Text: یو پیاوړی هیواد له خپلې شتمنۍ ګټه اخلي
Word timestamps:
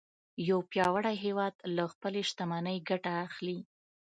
یو 0.49 0.59
پیاوړی 0.71 1.15
هیواد 1.25 1.53
له 1.75 1.83
خپلې 1.93 2.21
شتمنۍ 2.29 2.77
ګټه 2.89 3.11
اخلي 3.27 3.59